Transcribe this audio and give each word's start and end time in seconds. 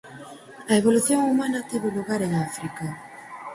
A 0.71 0.73
evolución 0.81 1.19
humana 1.29 1.65
tivo 1.69 1.87
lugar 1.97 2.21
en 2.27 2.33
África. 2.47 2.85